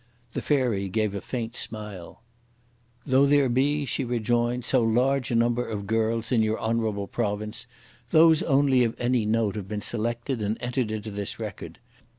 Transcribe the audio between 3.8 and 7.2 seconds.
she rejoined, "so large a number of girls in your honourable